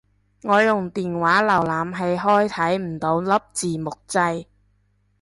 [0.41, 4.47] 我用電話瀏覽器開睇唔到粒字幕掣